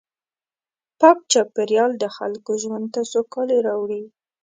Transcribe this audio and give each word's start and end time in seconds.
پاک 0.99 1.17
چاپېریال 1.31 1.91
د 1.99 2.05
خلکو 2.15 2.51
ژوند 2.63 2.85
ته 2.93 3.01
سوکالي 3.11 3.57
راوړي. 3.67 4.03